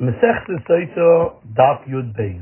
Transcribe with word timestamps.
Mesechtes 0.00 0.64
Sotah 0.64 1.36
Daf 1.52 1.84
Yud 1.84 2.16
Beis. 2.16 2.40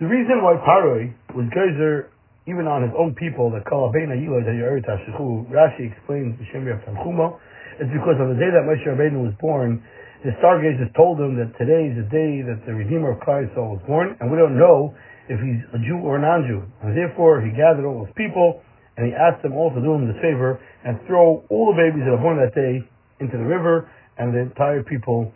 The 0.00 0.06
reason 0.06 0.42
why 0.42 0.58
Paroi 0.58 1.14
was 1.30 1.46
geyser 1.54 2.10
even 2.50 2.66
on 2.66 2.82
his 2.82 2.90
own 2.98 3.14
people 3.14 3.54
that 3.54 3.62
call 3.70 3.86
Abena 3.86 4.18
Yiloi 4.18 4.42
that 4.42 4.58
Yerit 4.58 4.82
Hashichu, 4.82 5.46
Rashi 5.46 5.86
explains 5.94 6.34
the 6.42 6.44
Shem 6.50 6.66
Rav 6.66 6.82
Tanchuma, 6.82 7.38
is 7.78 7.86
because 7.94 8.18
on 8.18 8.34
the 8.34 8.38
day 8.42 8.50
that 8.50 8.66
Moshe 8.66 8.82
Rabbeinu 8.82 9.22
was 9.22 9.34
born, 9.38 9.78
the 10.26 10.34
stargazers 10.42 10.90
told 10.98 11.22
him 11.22 11.38
that 11.38 11.54
today 11.54 11.94
is 11.94 12.02
the 12.02 12.10
day 12.10 12.42
that 12.42 12.66
the 12.66 12.74
Redeemer 12.74 13.14
of 13.14 13.22
Yisrael 13.22 13.78
was 13.78 13.82
born, 13.86 14.18
and 14.18 14.26
we 14.26 14.34
don't 14.34 14.58
know 14.58 14.90
if 15.30 15.38
he's 15.38 15.62
a 15.70 15.78
Jew 15.86 16.02
or 16.02 16.18
a 16.18 16.20
non-Jew. 16.20 16.66
And 16.82 16.98
therefore, 16.98 17.46
he 17.46 17.54
gathered 17.54 17.86
all 17.86 18.02
his 18.02 18.14
people, 18.18 18.58
and 18.98 19.06
he 19.06 19.14
asked 19.14 19.46
them 19.46 19.54
all 19.54 19.70
to 19.70 19.78
do 19.78 19.94
him 19.94 20.10
this 20.10 20.18
favor 20.18 20.58
and 20.82 20.98
throw 21.06 21.46
all 21.46 21.70
the 21.70 21.78
babies 21.78 22.02
that 22.02 22.10
were 22.10 22.26
born 22.26 22.42
that 22.42 22.58
day 22.58 22.82
into 23.22 23.38
the 23.38 23.46
river, 23.46 23.86
and 24.18 24.34
the 24.34 24.42
entire 24.42 24.82
people 24.82 25.30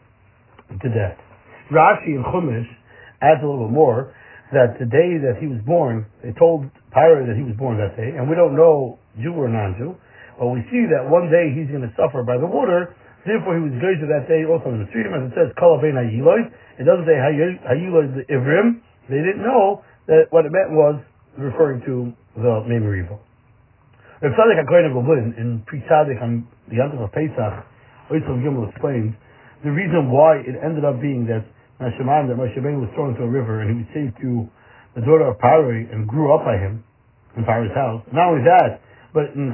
to 0.71 0.89
death. 0.89 1.19
Rashi 1.71 2.17
and 2.17 2.25
Chumash 2.25 2.69
adds 3.23 3.41
a 3.43 3.47
little 3.47 3.69
bit 3.69 3.75
more 3.75 4.15
that 4.53 4.77
the 4.79 4.87
day 4.87 5.17
that 5.19 5.41
he 5.41 5.49
was 5.49 5.59
born, 5.65 6.07
they 6.23 6.33
told 6.37 6.69
Pyro 6.93 7.27
that 7.27 7.35
he 7.35 7.43
was 7.43 7.57
born 7.57 7.81
that 7.81 7.97
day, 7.97 8.15
and 8.15 8.29
we 8.29 8.37
don't 8.37 8.55
know 8.55 8.99
Jew 9.19 9.35
or 9.35 9.49
non-Jew, 9.49 9.97
but 10.39 10.49
we 10.53 10.61
see 10.71 10.85
that 10.91 11.03
one 11.09 11.31
day 11.33 11.51
he's 11.55 11.71
going 11.71 11.83
to 11.83 11.93
suffer 11.97 12.23
by 12.23 12.37
the 12.37 12.47
water, 12.47 12.95
therefore 13.25 13.57
he 13.57 13.63
was 13.65 13.75
to 13.75 14.07
that 14.13 14.29
day 14.29 14.45
also 14.45 14.71
in 14.71 14.85
the 14.85 14.89
stream, 14.93 15.11
as 15.11 15.27
it 15.27 15.35
says, 15.35 15.49
Kol 15.57 15.81
Ben 15.81 15.97
It 15.97 16.85
doesn't 16.85 17.07
say 17.07 17.17
Hayiloid 17.17 18.15
the 18.15 18.25
Ivrim. 18.31 18.85
They 19.09 19.21
didn't 19.25 19.43
know 19.43 19.83
that 20.07 20.29
what 20.31 20.45
it 20.45 20.53
meant 20.53 20.71
was 20.71 21.01
referring 21.39 21.81
to 21.89 22.13
the 22.37 22.65
Mei 22.69 22.79
Merivah. 22.79 23.19
Rav 24.23 24.33
Tzadok 24.33 24.59
HaKoyin 24.65 24.95
Goblin 24.95 25.35
in 25.37 25.63
Pri 25.67 25.83
Tzadik 25.89 26.23
on 26.23 26.47
the 26.69 26.77
Yom 26.77 26.97
of 26.99 27.13
Pesach, 27.13 27.65
Oitzov 28.11 28.41
Gimel 28.41 28.71
explains 28.71 29.15
the 29.65 29.73
reason 29.73 30.13
why 30.13 30.45
it 30.45 30.55
ended 30.61 30.85
up 30.85 31.01
being 31.01 31.25
that 31.33 31.43
Nashaman, 31.81 32.29
that 32.29 32.37
Moshe 32.37 32.61
was 32.61 32.91
thrown 32.95 33.17
into 33.17 33.25
a 33.25 33.33
river 33.33 33.65
and 33.65 33.73
he 33.73 33.77
was 33.83 33.89
saved 33.97 34.15
to 34.21 34.47
the 34.95 35.03
daughter 35.03 35.27
of 35.27 35.41
Paroi 35.41 35.89
and 35.91 36.07
grew 36.07 36.31
up 36.31 36.45
by 36.45 36.55
him 36.55 36.85
in 37.37 37.43
Paroi's 37.43 37.75
house. 37.75 38.05
Not 38.13 38.31
only 38.31 38.45
that, 38.47 38.79
but 39.17 39.33
in 39.35 39.51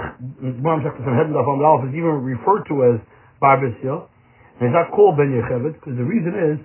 Gemara 0.60 0.82
Shechtas 0.84 1.06
of 1.06 1.14
Hedin 1.14 1.36
Alf 1.38 1.86
is 1.88 1.94
even 1.94 2.20
referred 2.26 2.66
to 2.68 2.74
as 2.92 2.96
Bar. 3.40 3.56
And 3.62 4.68
it's 4.68 4.76
not 4.76 4.92
called 4.92 5.16
Ben 5.16 5.32
Yocheved 5.32 5.80
because 5.80 5.96
the 5.96 6.04
reason 6.04 6.36
is 6.36 6.56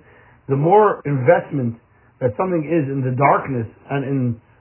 the 0.48 0.56
more 0.56 1.00
investment 1.06 1.80
that 2.20 2.36
something 2.36 2.64
is 2.66 2.84
in 2.90 3.00
the 3.00 3.16
darkness 3.16 3.68
and 3.88 4.04
in 4.04 4.18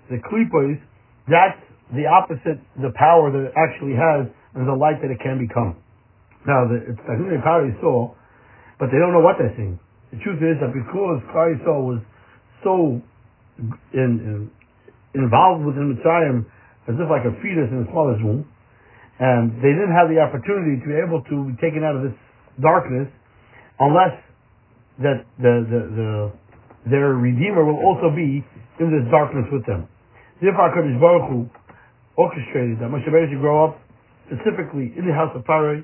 the 0.08 0.20
klipos, 0.24 0.80
that's 1.28 1.60
the 1.96 2.08
opposite, 2.08 2.62
the 2.80 2.92
power 2.96 3.32
that 3.32 3.52
it 3.52 3.54
actually 3.56 3.96
has 3.96 4.28
and 4.56 4.68
the 4.68 4.76
light 4.76 5.02
that 5.02 5.12
it 5.12 5.20
can 5.20 5.40
become. 5.40 5.76
Now, 6.48 6.68
the, 6.68 6.94
it's, 6.94 7.02
I 7.10 7.18
think 7.18 7.34
they 7.34 7.42
saw 7.82 8.14
but 8.80 8.92
they 8.92 9.00
don't 9.00 9.14
know 9.14 9.24
what 9.24 9.36
they're 9.40 9.54
seeing. 9.56 9.80
The 10.12 10.20
truth 10.24 10.40
is 10.44 10.60
that 10.60 10.72
because 10.72 11.20
Klal 11.32 11.82
was 11.84 12.02
so 12.64 13.02
in, 13.94 14.10
in, 14.24 14.52
involved 15.16 15.66
within 15.66 15.96
Mitzrayim 15.96 16.46
as 16.88 16.96
if 16.96 17.08
like 17.10 17.26
a 17.26 17.34
fetus 17.42 17.72
in 17.72 17.88
its 17.88 17.92
mother's 17.94 18.22
womb, 18.22 18.46
and 19.20 19.58
they 19.64 19.72
didn't 19.72 19.96
have 19.96 20.12
the 20.12 20.20
opportunity 20.20 20.80
to 20.80 20.86
be 20.86 20.96
able 20.96 21.24
to 21.24 21.36
be 21.50 21.56
taken 21.64 21.84
out 21.84 21.96
of 21.96 22.04
this 22.04 22.18
darkness 22.62 23.08
unless 23.80 24.16
that 25.00 25.24
the, 25.40 25.54
the, 25.68 25.82
the 25.96 26.10
their 26.86 27.18
Redeemer 27.18 27.66
will 27.66 27.82
also 27.82 28.14
be 28.14 28.46
in 28.80 28.88
this 28.94 29.04
darkness 29.10 29.50
with 29.52 29.66
them. 29.66 29.90
Therefore, 30.40 30.70
HaKadosh 30.70 31.00
Baruch 31.02 31.28
Hu 31.32 31.50
orchestrated 32.16 32.78
that 32.80 32.94
Moshe 32.94 33.10
should 33.10 33.42
grow 33.42 33.66
up 33.66 33.82
specifically 34.28 34.94
in 34.94 35.08
the 35.08 35.14
house 35.14 35.34
of 35.34 35.44
Paroi, 35.44 35.82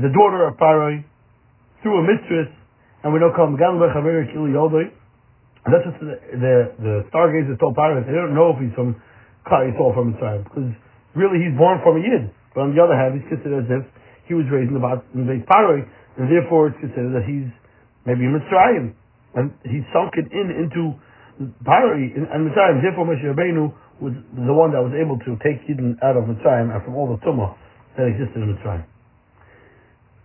the 0.00 0.08
daughter 0.08 0.48
of 0.48 0.56
Paroi, 0.56 1.04
through 1.82 1.98
a 2.00 2.04
mistress, 2.04 2.50
and 3.04 3.12
we 3.12 3.18
don't 3.18 3.34
call 3.34 3.46
him 3.46 3.56
Galba 3.56 3.94
Chaver 3.94 4.26
Kili 4.34 4.54
Yodoi. 4.54 4.90
That's 5.66 5.84
just 5.84 6.00
the, 6.00 6.16
the, 6.38 6.54
the 6.80 6.94
stargazers 7.12 7.58
told 7.60 7.76
Pirates. 7.76 8.08
They 8.08 8.16
don't 8.16 8.34
know 8.34 8.56
if 8.56 8.58
he's 8.58 8.72
from 8.74 8.96
Klal 9.46 9.68
Yisrael 9.68 9.94
from 9.94 10.14
Mitzrayim, 10.14 10.44
because 10.44 10.70
really 11.14 11.38
he's 11.44 11.54
born 11.56 11.78
from 11.84 11.98
a 11.98 12.02
Yid. 12.02 12.30
But 12.54 12.68
on 12.68 12.74
the 12.74 12.80
other 12.80 12.96
hand, 12.96 13.20
he's 13.20 13.28
considered 13.28 13.68
as 13.68 13.70
if 13.70 13.84
he 14.26 14.34
was 14.34 14.48
raised 14.50 14.72
in 14.72 14.76
the, 14.76 14.84
in 15.14 15.28
the 15.28 15.38
Paroi, 15.46 15.84
and 16.16 16.26
therefore 16.26 16.72
it's 16.72 16.80
considered 16.80 17.14
that 17.14 17.26
he's 17.28 17.48
maybe 18.06 18.24
in 18.24 18.32
Mitzrayim. 18.32 18.94
And 19.36 19.52
he's 19.62 19.84
sunken 19.92 20.26
in 20.32 20.48
into 20.56 20.96
Paroi 21.62 22.16
and 22.16 22.40
Mitzrayim. 22.48 22.82
Therefore 22.82 23.06
Moshe 23.06 23.22
Rabbeinu 23.22 23.70
was 24.00 24.14
the 24.34 24.54
one 24.54 24.72
that 24.72 24.82
was 24.82 24.94
able 24.94 25.18
to 25.20 25.36
take 25.44 25.62
Yidden 25.68 25.98
out 26.02 26.16
of 26.16 26.24
Mitzrayim 26.24 26.72
and 26.74 26.80
from 26.82 26.96
all 26.96 27.06
the 27.12 27.20
tumah 27.22 27.54
that 27.96 28.06
existed 28.08 28.40
in 28.40 28.56
Mitzrayim. 28.56 28.84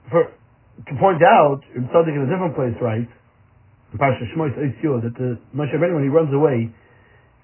For 0.09 0.31
to 0.73 0.93
point 0.97 1.21
out, 1.21 1.61
in 1.77 1.85
Tzaddik 1.93 2.17
in 2.17 2.25
a 2.25 2.29
different 2.29 2.55
place 2.57 2.73
writes, 2.81 3.11
in 3.93 3.97
Parsha 4.01 4.25
Shmois 4.33 4.53
that 4.57 5.13
the 5.15 5.37
Moshe 5.53 5.69
Rabbeinu, 5.69 6.01
when 6.01 6.03
he 6.03 6.09
runs 6.09 6.33
away, 6.33 6.73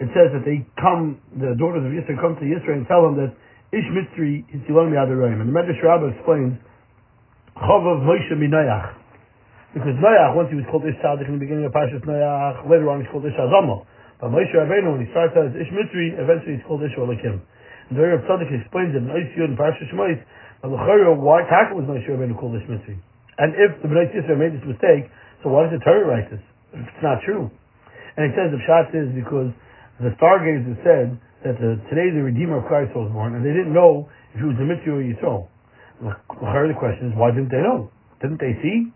it 0.01 0.09
says 0.17 0.33
that 0.33 0.47
they 0.47 0.65
come, 0.81 1.21
the 1.37 1.53
daughters 1.59 1.85
of 1.85 1.91
Yisrael 1.93 2.17
come 2.17 2.33
to 2.41 2.45
Yisrael 2.47 2.81
and 2.81 2.87
tell 2.89 3.05
him 3.05 3.19
that 3.21 3.35
Ish 3.69 3.85
Mitzri 3.93 4.47
Hitzilon 4.49 4.89
Mi'adarayim. 4.89 5.45
And 5.45 5.51
the 5.51 5.53
Medrash 5.53 5.77
Rabbah 5.83 6.17
explains, 6.17 6.57
Chovav 7.53 8.01
Moshe 8.01 8.33
Minayach. 8.33 8.97
Because 9.77 9.93
Noach, 10.01 10.33
once 10.33 10.49
he 10.49 10.57
was 10.57 10.65
called 10.73 10.81
Ish 10.89 10.97
Tzaddik 11.05 11.29
in 11.29 11.37
the 11.37 11.43
beginning 11.43 11.69
of 11.69 11.71
Parshas 11.71 12.01
Noach, 12.01 12.65
later 12.65 12.89
on 12.89 13.05
he's 13.05 13.11
called 13.13 13.27
Ish 13.29 13.37
Azamo. 13.37 13.85
But 14.17 14.33
Moshe 14.33 14.49
Rabbeinu, 14.57 14.97
when 14.97 15.05
he 15.05 15.11
starts 15.13 15.37
out 15.37 15.45
as 15.45 15.53
Ish 15.53 15.69
Mitzri, 15.69 16.17
eventually 16.17 16.57
he's 16.57 16.65
called 16.65 16.81
Ish 16.81 16.97
Olakim. 16.97 17.37
And 17.91 17.93
the 17.93 18.01
Rebbe 18.01 18.25
Tzaddik 18.25 18.49
explains 18.49 18.97
that 18.97 19.05
in 19.05 19.11
Ish 19.13 19.37
Yud 19.37 19.53
and 19.53 19.57
Parshas 19.59 19.85
Shmois, 19.93 20.17
why 20.63 21.45
Taka 21.45 21.75
was 21.77 21.85
Moshe 21.85 22.09
Rabbeinu 22.09 22.33
called 22.39 22.57
Ish 22.57 22.65
Mitzri? 22.65 22.97
And 23.39 23.55
if 23.55 23.79
the 23.81 23.87
Bnei 23.87 24.11
Yisrael 24.11 24.35
made 24.35 24.51
this 24.51 24.67
mistake, 24.67 25.07
so 25.41 25.49
why 25.49 25.63
does 25.63 25.79
the 25.79 25.83
Torah 25.87 26.03
write 26.03 26.27
this? 26.27 26.43
It's 26.75 27.01
not 27.01 27.23
true. 27.23 27.47
And 28.19 28.27
it 28.27 28.35
says 28.35 28.51
the 28.51 28.59
Pshat 28.67 28.91
is 28.91 29.09
because 29.15 29.55
the 30.03 30.11
stargazers 30.19 30.75
said 30.83 31.15
that 31.47 31.55
the, 31.55 31.79
today 31.87 32.11
the 32.11 32.19
Redeemer 32.19 32.59
of 32.59 32.67
Christ 32.67 32.91
was 32.91 33.07
born, 33.15 33.39
and 33.39 33.41
they 33.41 33.55
didn't 33.55 33.71
know 33.71 34.11
if 34.35 34.43
he 34.43 34.45
was 34.45 34.59
the 34.59 34.67
Mitzvah 34.67 34.91
or 34.91 35.03
Yisrael. 35.03 35.47
The 36.03 36.75
question 36.75 37.11
is, 37.11 37.13
why 37.15 37.31
didn't 37.31 37.51
they 37.51 37.63
know? 37.63 37.91
Didn't 38.19 38.43
they 38.43 38.55
see? 38.59 38.91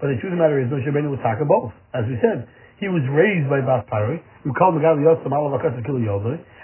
But 0.00 0.12
the 0.12 0.20
truth 0.20 0.36
of 0.36 0.40
the 0.40 0.44
matter 0.44 0.60
is, 0.60 0.68
Moshe 0.68 0.84
Rabbeinu 0.84 1.08
was 1.08 1.20
talking 1.24 1.48
both. 1.48 1.72
As 1.96 2.04
we 2.04 2.20
said, 2.20 2.44
he 2.78 2.88
was 2.88 3.02
raised 3.08 3.48
by 3.48 3.64
Bas 3.64 3.84
Paroi, 3.88 4.20
who 4.44 4.52
called 4.52 4.76
Alavakasa 4.76 5.80
Kili 5.82 6.06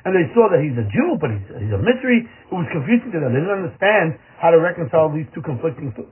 and 0.03 0.11
they 0.19 0.27
saw 0.35 0.51
that 0.51 0.59
he's 0.59 0.75
a 0.75 0.87
Jew, 0.91 1.15
but 1.23 1.31
he's, 1.31 1.47
he's 1.63 1.75
a 1.75 1.79
mystery. 1.79 2.27
It 2.27 2.55
was 2.55 2.67
confusing 2.75 3.15
to 3.15 3.23
them. 3.23 3.31
They 3.31 3.39
didn't 3.39 3.71
understand 3.71 4.19
how 4.43 4.51
to 4.51 4.59
reconcile 4.59 5.07
these 5.15 5.31
two 5.31 5.47
conflicting 5.47 5.95
uh, 5.95 6.03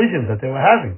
visions 0.00 0.32
that 0.32 0.40
they 0.40 0.48
were 0.48 0.64
having. 0.64 0.96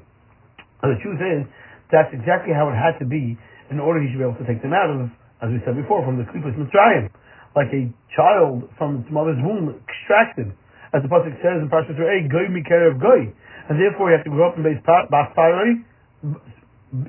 And 0.86 0.94
the 0.94 1.00
truth 1.02 1.18
is, 1.18 1.42
that's 1.90 2.10
exactly 2.14 2.54
how 2.54 2.70
it 2.70 2.78
had 2.78 3.02
to 3.02 3.06
be 3.06 3.34
in 3.70 3.82
order 3.82 3.98
he 3.98 4.14
should 4.14 4.22
be 4.22 4.26
able 4.26 4.38
to 4.38 4.46
take 4.46 4.62
them 4.62 4.70
out 4.70 4.86
of, 4.94 5.10
as 5.42 5.50
we 5.50 5.58
said 5.66 5.74
before, 5.74 6.06
from 6.06 6.22
the 6.22 6.26
Klippas 6.30 6.54
Mitzrayim. 6.54 7.10
Like 7.58 7.72
a 7.74 7.90
child 8.14 8.70
from 8.78 9.02
its 9.02 9.10
mother's 9.10 9.42
womb 9.42 9.74
extracted. 9.82 10.54
As 10.94 11.02
the 11.02 11.10
Pasuk 11.10 11.34
says 11.42 11.58
in 11.58 11.66
Parshat 11.66 11.98
A, 11.98 12.16
Goy 12.30 12.46
of 12.46 12.96
Goy. 13.02 13.26
And 13.66 13.74
therefore 13.74 14.14
he 14.14 14.14
had 14.14 14.22
to 14.22 14.30
grow 14.30 14.54
up 14.54 14.56
in 14.56 14.62
base 14.62 14.78
Bas 14.86 15.34
Paroi, 15.34 15.82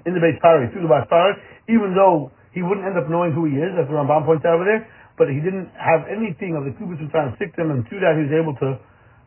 in 0.06 0.12
the 0.14 0.22
base 0.22 0.38
Paroi, 0.44 0.72
through 0.72 0.84
the 0.84 0.92
Bas 0.92 1.08
Paroi, 1.08 1.36
even 1.70 1.96
though 1.96 2.32
he 2.52 2.62
wouldn't 2.64 2.86
end 2.86 2.98
up 2.98 3.08
knowing 3.08 3.32
who 3.32 3.46
he 3.46 3.56
is, 3.60 3.72
as 3.78 3.86
the 3.88 3.96
Rambam 3.96 4.26
points 4.26 4.44
out 4.44 4.58
over 4.60 4.66
there, 4.66 4.84
but 5.18 5.30
he 5.30 5.42
didn't 5.42 5.70
have 5.78 6.06
anything 6.10 6.54
of 6.54 6.66
the 6.66 6.74
Kubus 6.78 7.02
of 7.02 7.10
time 7.10 7.34
stick 7.38 7.54
to 7.58 7.66
him, 7.66 7.74
and 7.74 7.82
through 7.90 8.02
that 8.02 8.14
he 8.18 8.30
was 8.30 8.34
able 8.34 8.54
to, 8.62 8.78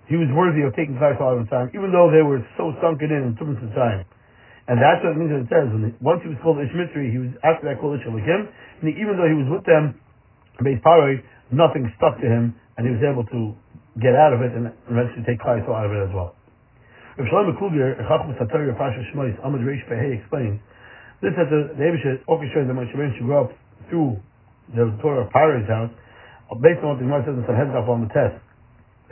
he 0.06 0.18
was 0.18 0.30
worthy 0.34 0.66
of 0.66 0.74
taking 0.74 0.98
Klai 0.98 1.14
of 1.14 1.46
time, 1.50 1.70
even 1.74 1.94
though 1.94 2.10
they 2.10 2.22
were 2.22 2.42
so 2.58 2.74
sunken 2.82 3.10
in 3.14 3.30
in 3.30 3.32
Tumas 3.38 3.62
of 3.62 3.70
time. 3.74 4.02
And 4.70 4.78
that's 4.78 5.02
what 5.02 5.14
it 5.14 5.18
means 5.18 5.34
that 5.34 5.46
it 5.46 5.50
says, 5.50 5.66
when 5.70 5.94
once 5.98 6.22
he 6.22 6.30
was 6.30 6.38
called 6.42 6.58
Ishmitri, 6.62 7.10
he 7.10 7.18
was, 7.18 7.30
after 7.42 7.66
that 7.66 7.82
called 7.82 7.98
Ishalikim, 7.98 8.50
and 8.82 8.86
even 8.94 9.18
though 9.18 9.26
he 9.26 9.38
was 9.38 9.50
with 9.50 9.66
them, 9.66 9.98
Beis 10.62 10.78
Paroi, 10.82 11.22
nothing 11.50 11.90
stuck 11.98 12.18
to 12.22 12.26
him, 12.26 12.54
and 12.78 12.86
he 12.86 12.94
was 12.94 13.02
able 13.02 13.26
to 13.34 13.54
get 13.98 14.14
out 14.14 14.30
of 14.30 14.42
it 14.42 14.54
and 14.54 14.70
eventually 14.90 15.26
take 15.26 15.42
Klai 15.42 15.62
out 15.62 15.86
of 15.86 15.90
it 15.90 16.02
as 16.06 16.14
well. 16.14 16.38
Rav 17.20 17.28
Shlomo 17.28 17.52
Kluger, 17.60 18.00
Chachmas 18.08 18.40
HaTorah, 18.40 18.78
Pasha 18.80 19.04
Shmois, 19.12 19.36
Amad 19.44 19.60
Reish 19.60 19.84
Pehei 19.92 20.16
explains, 20.16 20.56
this 21.20 21.36
that 21.36 21.52
the, 21.52 21.76
the 21.76 21.84
Abisha 21.84 22.16
orchestrated 22.24 22.72
that 22.72 22.72
Moshe 22.72 22.96
should 22.96 23.28
grow 23.28 23.44
up 23.44 23.52
through 23.90 24.16
the 24.72 24.88
Torah 25.04 25.26
of 25.26 25.32
Paro's 25.32 25.68
house, 25.68 25.92
uh, 26.48 26.56
based 26.64 26.80
on 26.80 26.96
what 26.96 26.98
the 26.98 27.04
Gemara 27.04 27.20
says 27.28 27.36
in 27.36 27.44
Sanhedrin 27.44 27.76
on 27.76 28.08
the 28.08 28.12
test, 28.16 28.40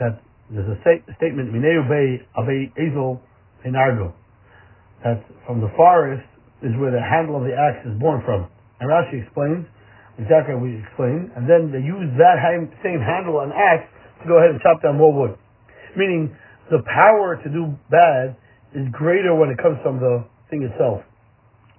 that 0.01 0.17
there's 0.49 0.65
a 0.65 0.77
statement, 0.81 1.53
Mineu 1.53 1.85
Bay 1.85 2.25
Abe 2.33 2.73
Ezel 2.81 3.21
Enargo, 3.61 4.09
that 5.05 5.21
from 5.45 5.61
the 5.61 5.69
forest 5.77 6.25
is 6.65 6.73
where 6.81 6.89
the 6.89 7.03
handle 7.05 7.37
of 7.37 7.45
the 7.45 7.53
axe 7.53 7.85
is 7.85 7.93
born 8.01 8.25
from. 8.25 8.49
And 8.81 8.89
Rashi 8.89 9.21
explains, 9.21 9.69
exactly 10.17 10.57
what 10.57 10.65
we 10.65 10.81
explained, 10.81 11.29
and 11.37 11.45
then 11.45 11.69
they 11.69 11.85
use 11.85 12.09
that 12.17 12.41
same 12.81 13.05
handle 13.05 13.45
and 13.45 13.53
axe 13.53 13.85
to 14.23 14.25
go 14.25 14.41
ahead 14.41 14.49
and 14.49 14.59
chop 14.65 14.81
down 14.81 14.97
more 14.97 15.13
wood. 15.13 15.37
Meaning, 15.93 16.33
the 16.69 16.85
power 16.85 17.41
to 17.41 17.47
do 17.49 17.73
bad 17.89 18.37
is 18.77 18.85
greater 18.93 19.33
when 19.33 19.49
it 19.49 19.57
comes 19.57 19.81
from 19.81 19.97
the 19.97 20.25
thing 20.49 20.61
itself. 20.61 21.01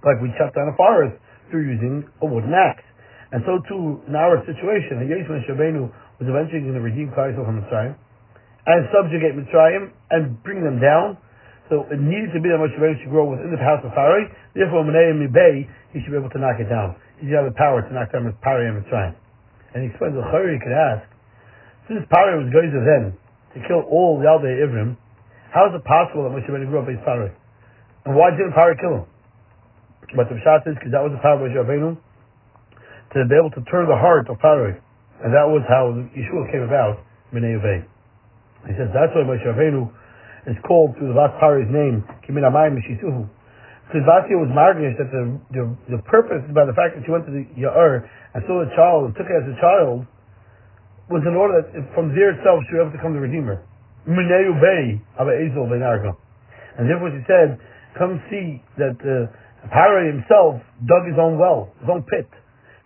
Like 0.02 0.18
we 0.18 0.34
chop 0.34 0.54
down 0.54 0.70
a 0.70 0.76
forest 0.76 1.14
through 1.50 1.70
using 1.70 2.02
a 2.22 2.26
wooden 2.26 2.50
axe. 2.50 2.82
And 3.30 3.46
so 3.46 3.62
too 3.70 4.02
in 4.10 4.14
our 4.18 4.42
situation, 4.42 5.06
Yeshua 5.06 5.46
Shabenu 5.46 5.86
was 6.18 6.26
eventually 6.26 6.66
going 6.66 6.74
to 6.74 6.82
redeem 6.82 7.14
Klal 7.14 7.30
from 7.38 7.62
Mitzrayim 7.62 7.94
and 8.66 8.80
subjugate 8.90 9.38
Mitzrayim 9.38 9.94
and 10.10 10.34
bring 10.42 10.66
them 10.66 10.82
down. 10.82 11.16
So 11.70 11.86
it 11.86 12.02
needed 12.02 12.34
to 12.34 12.42
be 12.42 12.50
that 12.50 12.58
Moshe 12.58 12.74
Rabbeinu 12.74 12.98
should 12.98 13.14
grow 13.14 13.30
within 13.30 13.54
the 13.54 13.62
house 13.62 13.78
of 13.86 13.94
Pharaoh. 13.94 14.26
Therefore, 14.58 14.82
Menei 14.82 15.14
Mibay, 15.14 15.70
he 15.94 16.02
should 16.02 16.10
be 16.10 16.18
able 16.18 16.34
to 16.34 16.42
knock 16.42 16.58
it 16.58 16.66
down. 16.66 16.98
He 17.22 17.30
should 17.30 17.38
have 17.38 17.46
the 17.46 17.54
power 17.54 17.78
to 17.78 17.90
knock 17.94 18.10
down 18.10 18.26
Pharaoh 18.42 18.66
and 18.66 18.82
Mitzrayim. 18.82 19.14
And 19.70 19.86
he 19.86 19.94
explains, 19.94 20.18
the 20.18 20.26
Chayri 20.34 20.58
could 20.58 20.74
ask, 20.74 21.06
since 21.86 22.02
Pharaoh 22.10 22.42
was 22.42 22.50
going 22.50 22.74
to 22.74 22.82
then 22.82 23.14
to 23.54 23.58
kill 23.66 23.82
all 23.90 24.18
the 24.18 24.26
Yaldei 24.26 24.62
Ivrim, 24.62 24.96
how 25.50 25.66
is 25.66 25.74
it 25.74 25.82
possible 25.82 26.24
that 26.24 26.32
Moshe 26.32 26.46
Rabbeinu 26.46 26.70
grew 26.70 26.78
up 26.78 26.88
as 26.88 27.02
Pharaoh? 27.02 27.34
And 28.06 28.14
why 28.14 28.30
didn't 28.30 28.54
Pharaoh 28.54 28.78
kill 28.78 28.94
him? 29.02 29.06
But 30.14 30.30
the 30.30 30.38
Pshat 30.38 30.66
is 30.70 30.78
because 30.78 30.94
that 30.94 31.02
was 31.02 31.10
the 31.10 31.22
power 31.22 31.38
of 31.38 31.42
Moshe 31.42 31.58
Rabbeinu 31.58 31.98
to 31.98 33.16
be 33.26 33.34
able 33.34 33.50
to 33.58 33.62
turn 33.66 33.90
the 33.90 33.98
heart 33.98 34.30
of 34.30 34.38
Pharaoh. 34.38 34.78
And 35.20 35.34
that 35.34 35.44
was 35.44 35.66
how 35.66 35.90
Yeshua 36.14 36.46
came 36.54 36.62
about, 36.62 37.02
Menei 37.34 37.58
He 38.66 38.72
says 38.78 38.94
that's 38.94 39.10
why 39.10 39.26
Moshe 39.26 39.42
Rabbeinu 39.42 39.90
is 40.46 40.56
called 40.62 40.94
through 40.96 41.10
the 41.10 41.18
Vas 41.18 41.34
Pari's 41.42 41.68
name, 41.68 42.06
Kimin 42.22 42.46
Amayim 42.46 42.78
Mishisuhu. 42.78 43.28
Because 43.90 44.06
Vasya 44.06 44.38
was 44.38 44.46
margish 44.54 44.94
that 45.02 45.10
the, 45.10 45.34
the, 45.50 45.98
the 45.98 46.00
purpose 46.06 46.46
by 46.54 46.62
the 46.62 46.72
fact 46.78 46.94
that 46.94 47.02
she 47.02 47.10
went 47.10 47.26
to 47.26 47.34
the 47.34 47.42
Ya'ur 47.58 48.06
and 48.06 48.38
saw 48.46 48.62
a 48.62 48.70
child 48.78 49.10
and 49.10 49.12
took 49.18 49.26
it 49.26 49.34
as 49.34 49.50
a 49.50 49.58
child 49.58 50.06
was 51.10 51.26
in 51.26 51.34
order 51.34 51.60
that 51.60 51.74
from 51.92 52.14
there 52.14 52.30
itself 52.38 52.62
she 52.70 52.78
was 52.78 52.86
able 52.86 52.94
to 52.94 53.02
come 53.02 53.12
the 53.12 53.20
Redeemer. 53.20 53.58
And 54.06 54.16
therefore 56.86 57.10
she 57.10 57.20
said, 57.26 57.58
come 57.98 58.22
see 58.30 58.62
that 58.78 58.96
uh, 59.02 59.26
Pari 59.68 60.14
himself 60.14 60.62
dug 60.86 61.04
his 61.04 61.18
own 61.18 61.36
well, 61.36 61.74
his 61.82 61.90
own 61.90 62.06
pit. 62.06 62.30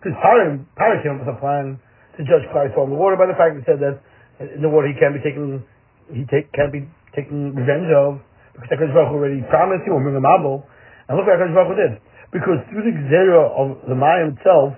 Because 0.01 0.17
Pari, 0.19 0.57
Pari 0.75 0.99
came 1.05 1.15
up 1.15 1.23
with 1.23 1.37
a 1.37 1.39
plan 1.39 1.79
to 2.17 2.25
judge 2.25 2.43
Christ 2.51 2.73
on 2.75 2.89
the 2.89 2.97
water 2.97 3.15
by 3.15 3.29
the 3.29 3.37
fact 3.37 3.55
that 3.55 3.61
he 3.61 3.67
said 3.69 3.79
that 3.79 4.01
in 4.41 4.59
the 4.65 4.69
water 4.73 4.89
he 4.89 4.97
can't 4.99 5.15
be 5.15 5.23
taken, 5.23 5.63
he 6.11 6.25
take, 6.27 6.51
can't 6.51 6.73
be 6.73 6.83
taking 7.15 7.55
revenge 7.55 7.87
of, 7.93 8.19
because 8.51 8.67
HaKadosh 8.71 8.91
Baruch 8.91 9.13
already 9.15 9.39
promised 9.47 9.87
you, 9.87 9.95
or 9.95 10.03
Mabel, 10.03 10.67
and 11.07 11.15
look 11.15 11.27
what 11.27 11.39
HaKadosh 11.39 11.55
Baruch 11.55 11.77
did. 11.77 11.93
Because 12.33 12.59
through 12.67 12.83
the 12.83 12.91
Gzera 12.91 13.47
of 13.55 13.87
the 13.87 13.95
Mayim 13.95 14.35
itself, 14.35 14.75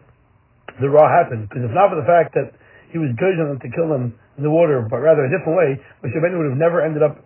the 0.77 0.89
Ra 0.89 1.09
happened. 1.09 1.49
Because 1.49 1.65
if 1.65 1.73
not 1.73 1.89
for 1.89 1.97
the 1.97 2.05
fact 2.05 2.37
that 2.37 2.53
he 2.91 2.97
was 2.97 3.11
good 3.19 3.35
enough 3.35 3.59
to 3.61 3.69
kill 3.71 3.89
them 3.91 4.15
in 4.37 4.43
the 4.43 4.51
water, 4.51 4.85
but 4.85 5.03
rather 5.03 5.25
a 5.25 5.31
different 5.31 5.57
way, 5.57 5.75
Moshe 6.03 6.15
Rabbeinu 6.15 6.37
would 6.39 6.49
have 6.53 6.61
never 6.61 6.79
ended 6.83 7.03
up 7.03 7.19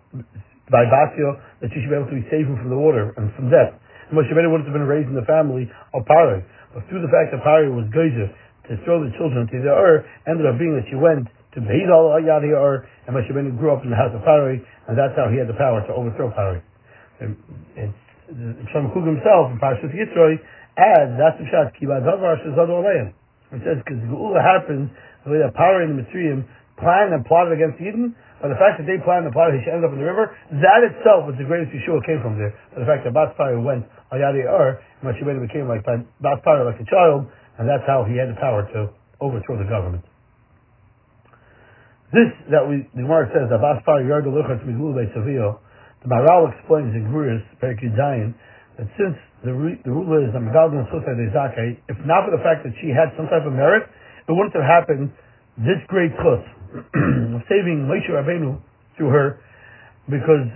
by 0.70 0.88
Basio, 0.88 1.36
that 1.60 1.68
she 1.74 1.84
should 1.84 1.92
be 1.92 1.98
able 1.98 2.08
to 2.08 2.16
be 2.16 2.24
saved 2.32 2.48
from 2.48 2.72
the 2.72 2.78
water 2.78 3.12
and 3.20 3.28
from 3.36 3.52
death. 3.52 3.76
And 4.08 4.16
Moshe 4.16 4.32
Rabbeinu 4.32 4.48
would 4.50 4.64
have 4.64 4.72
been 4.72 4.88
raised 4.88 5.12
in 5.12 5.18
the 5.18 5.28
family 5.28 5.68
of 5.92 6.00
Pari. 6.08 6.40
But 6.72 6.88
through 6.88 7.04
the 7.04 7.12
fact 7.12 7.36
that 7.36 7.44
Pari 7.44 7.68
was 7.68 7.84
Geyser 7.92 8.32
to 8.32 8.72
throw 8.88 9.04
the 9.04 9.12
children 9.20 9.44
to 9.44 9.56
the 9.60 9.68
Ur, 9.68 10.06
ended 10.24 10.48
up 10.48 10.56
being 10.56 10.72
that 10.78 10.88
she 10.88 10.96
went 10.96 11.28
to 11.54 11.58
Beis 11.60 11.90
al 11.92 12.16
Yad 12.16 12.46
Ur, 12.48 12.88
and 13.06 13.10
Moshe 13.12 13.28
Rabbeinu 13.28 13.58
grew 13.60 13.76
up 13.76 13.84
in 13.84 13.90
the 13.92 13.98
house 13.98 14.14
of 14.16 14.24
Pari, 14.24 14.64
and 14.88 14.96
that's 14.96 15.12
how 15.14 15.28
he 15.28 15.36
had 15.36 15.46
the 15.46 15.58
power 15.60 15.84
to 15.84 15.92
overthrow 15.92 16.32
Pari. 16.32 16.64
And, 17.20 17.36
and 17.76 17.92
Kug 18.72 19.04
himself 19.04 19.52
in 19.52 19.60
Parashas 19.60 19.92
Yitzroy 19.92 20.40
adds 20.80 21.12
that's 21.20 21.36
the 21.36 21.46
shot 21.52 21.68
Kibad 21.76 22.08
Davar 22.08 22.40
Shazad 22.40 22.72
Oleim. 22.72 23.12
It 23.52 23.60
says 23.60 23.76
because 23.84 24.00
Geula 24.08 24.40
happens 24.40 24.88
the 25.24 25.30
way 25.30 25.38
that 25.38 25.54
power 25.54 25.82
in 25.82 25.94
the 25.94 26.02
Mitzrayim 26.02 26.44
planned 26.78 27.14
and 27.14 27.22
plotted 27.24 27.54
against 27.54 27.78
Eden, 27.78 28.14
but 28.42 28.50
the 28.50 28.58
fact 28.58 28.82
that 28.82 28.90
they 28.90 28.98
planned 28.98 29.22
and 29.22 29.34
plotted 29.34 29.54
he 29.54 29.62
should 29.62 29.78
end 29.78 29.86
up 29.86 29.94
in 29.94 30.02
the 30.02 30.08
river, 30.08 30.34
that 30.58 30.82
itself 30.82 31.30
was 31.30 31.38
the 31.38 31.46
greatest 31.46 31.70
Yeshua 31.70 32.02
came 32.02 32.18
from 32.18 32.34
there. 32.34 32.50
But 32.74 32.82
the 32.82 32.88
fact 32.90 33.06
that 33.06 33.14
Bas 33.14 33.30
Pari 33.38 33.54
went 33.54 33.86
al 34.10 34.18
Yad 34.18 34.34
Ur, 34.34 34.82
Rabbeinu 35.06 35.46
became 35.46 35.70
like 35.70 35.86
Bas 35.86 36.38
Pari 36.42 36.66
like 36.66 36.82
a 36.82 36.88
child, 36.90 37.30
and 37.58 37.70
that's 37.70 37.86
how 37.86 38.02
he 38.02 38.18
had 38.18 38.34
the 38.34 38.38
power 38.42 38.66
to 38.74 38.90
overthrow 39.22 39.54
the 39.58 39.68
government. 39.70 40.02
This 42.12 42.28
that 42.52 42.60
we 42.68 42.84
the 42.92 43.08
Gemara 43.08 43.24
says 43.32 43.48
that 43.48 43.62
Baspar 43.64 44.04
Yard 44.04 44.28
Luchas 44.28 44.60
Migul 44.68 44.92
by 44.92 45.08
Savio, 45.16 45.62
the 46.04 46.12
Maral 46.12 46.52
explains 46.52 46.92
in 46.92 47.08
Gurus 47.08 47.40
Perikudayin 47.56 48.36
that 48.76 48.84
since 49.00 49.16
the 49.40 49.54
the 49.80 49.88
ruler 49.88 50.28
is 50.28 50.34
a 50.36 50.42
Sota 50.92 51.16
de 51.16 51.32
Zakei, 51.32 51.80
if 51.88 51.96
not 52.04 52.28
for 52.28 52.36
the 52.36 52.42
fact 52.44 52.68
that 52.68 52.76
she 52.84 52.92
had 52.92 53.16
some 53.16 53.32
type 53.32 53.48
of 53.48 53.56
merit, 53.56 53.88
it 54.28 54.32
wouldn't 54.32 54.54
have 54.54 54.66
happened 54.66 55.10
this 55.58 55.80
great 55.88 56.12
chus 56.16 56.42
of 57.36 57.40
saving 57.48 57.84
Moshe 57.84 58.08
Rabbeinu 58.08 58.60
through 58.96 59.10
her, 59.10 59.40
because 60.08 60.48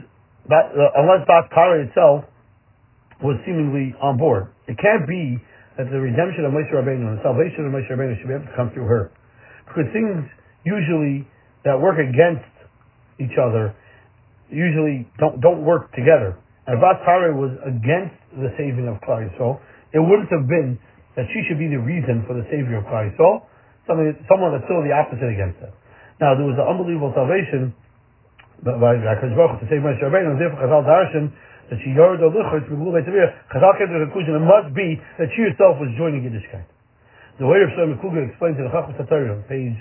that, 0.48 0.72
uh, 0.72 1.02
unless 1.02 1.26
itself 1.26 2.24
was 3.22 3.36
seemingly 3.44 3.94
on 4.00 4.16
board, 4.16 4.48
it 4.68 4.76
can't 4.78 5.06
be 5.08 5.36
that 5.76 5.90
the 5.92 6.00
redemption 6.00 6.44
of 6.44 6.52
Moshe 6.52 6.72
Rabbeinu 6.72 7.04
and 7.04 7.18
the 7.18 7.22
salvation 7.22 7.68
of 7.68 7.72
Moshe 7.72 7.90
Rabbeinu 7.92 8.16
should 8.18 8.28
be 8.28 8.34
able 8.34 8.48
to 8.48 8.56
come 8.56 8.70
through 8.72 8.88
her, 8.88 9.12
because 9.68 9.90
things 9.92 10.24
usually 10.64 11.28
that 11.64 11.76
work 11.76 11.98
against 11.98 12.48
each 13.20 13.36
other 13.36 13.74
usually 14.50 15.08
don't 15.18 15.40
don't 15.40 15.64
work 15.64 15.92
together. 15.92 16.38
And 16.66 16.80
Bas 16.80 16.98
was 17.34 17.54
against 17.62 18.18
the 18.34 18.50
saving 18.58 18.90
of 18.90 18.98
Klal 19.06 19.22
Yisrael. 19.22 19.62
It 19.94 20.02
wouldn't 20.02 20.30
have 20.34 20.50
been 20.50 20.78
that 21.14 21.26
she 21.32 21.46
should 21.46 21.58
be 21.58 21.70
the 21.70 21.78
reason 21.78 22.26
for 22.26 22.34
the 22.34 22.42
savior 22.50 22.82
of 22.82 22.84
Klal 22.90 23.06
Yisrael. 23.06 23.46
Something, 23.87 24.12
someone 24.27 24.50
that's 24.53 24.67
still 24.67 24.83
the 24.83 24.91
opposite 24.91 25.31
against 25.31 25.62
her. 25.62 25.71
Now 26.19 26.35
there 26.35 26.47
was 26.47 26.59
an 26.59 26.67
unbelievable 26.67 27.15
salvation 27.15 27.71
by 28.62 28.99
Hakadosh 28.99 29.62
to 29.62 29.65
save 29.71 29.85
Moshe 29.85 30.03
Rabbeinu, 30.03 30.35
and 30.35 30.41
therefore 30.41 30.67
Chazal 30.67 30.83
Darshan 30.83 31.31
that 31.71 31.79
she 31.83 31.94
yard 31.94 32.19
the 32.19 32.31
lichot 32.31 32.67
from 32.67 32.83
Gulei 32.83 33.05
Tavir. 33.06 33.31
Chazal 33.53 33.73
came 33.79 33.91
to 33.93 33.99
the 34.00 34.11
conclusion 34.11 34.38
it 34.38 34.47
must 34.47 34.75
be 34.75 34.99
that 35.19 35.29
she 35.37 35.47
herself 35.47 35.79
was 35.79 35.93
joining 35.99 36.27
Yiddishkeit. 36.27 36.67
The 37.38 37.47
way 37.47 37.61
of 37.62 37.71
Shlomo 37.77 38.00
Kluger 38.00 38.25
explains 38.27 38.56
in 38.56 38.65
the 38.65 38.73
Chachos 38.73 38.97
Chachmas 38.97 39.44
page 39.47 39.77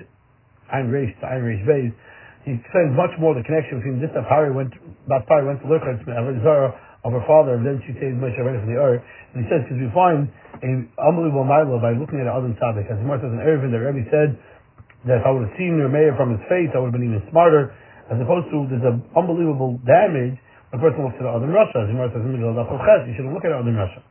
Ein 0.69 0.92
Reish 0.92 1.13
to 1.22 1.25
Ein 1.25 1.42
Reish 1.42 1.63
Beis, 1.63 1.94
he 2.44 2.62
explains 2.62 2.94
much 2.94 3.10
more 3.18 3.34
the 3.34 3.42
connection 3.42 3.81
between 3.81 3.98
this 3.98 4.12
that 4.13 4.28
Pari 4.30 4.54
went, 4.54 4.74
that 5.10 5.25
Pari 5.25 5.46
went 5.46 5.62
to 5.62 5.68
look 5.68 5.81
at 5.81 5.98
Zara 6.06 6.78
of 7.06 7.13
her 7.13 7.22
father, 7.30 7.56
and 7.56 7.63
then 7.63 7.78
she 7.86 7.94
saved 8.02 8.18
Moshe 8.18 8.34
Rabbeinu 8.34 8.66
from 8.66 8.72
the 8.74 8.81
earth. 8.81 9.06
And 9.34 9.46
he 9.46 9.48
says, 9.48 9.62
because 9.63 9.78
we 9.78 9.90
find 9.94 10.25
an 10.66 10.90
unbelievable 10.98 11.46
milo 11.46 11.78
by 11.78 11.94
looking 11.94 12.18
at 12.18 12.25
Adam 12.25 12.57
Tzaddik. 12.57 12.90
As 12.90 12.98
Gemara 12.98 13.22
says 13.22 13.30
in 13.30 13.40
Eruvin, 13.40 13.69
the 13.69 13.78
Rebbe 13.78 14.04
said 14.10 14.34
that 15.06 15.22
if 15.22 15.24
I 15.24 15.30
would 15.30 15.46
have 15.46 15.56
seen 15.56 15.78
Meir 15.78 16.18
from 16.18 16.34
his 16.34 16.42
face, 16.50 16.74
I 16.74 16.81
would 16.81 16.90
have 16.90 16.98
been 16.98 17.06
even 17.06 17.22
smarter. 17.30 17.69
As 18.10 18.18
opposed 18.18 18.50
to, 18.50 18.66
there's 18.74 18.84
an 18.84 19.06
unbelievable 19.13 19.78
damage 19.86 20.36
when 20.74 20.78
a 20.78 20.81
person 20.81 21.06
looks 21.06 21.22
at 21.22 21.30
Adam 21.30 21.54
Rasha. 21.54 21.86
As 21.86 21.90
Gemara 21.94 22.10
says 22.10 22.25
in 22.25 22.34
the 22.34 22.42
middle 22.42 22.52
of 22.52 22.57
the 22.57 22.66
you 23.06 23.13
shouldn't 23.13 23.38
look 23.38 23.46
at 23.46 23.54
Adam 23.54 23.78
Rasha. 23.78 24.02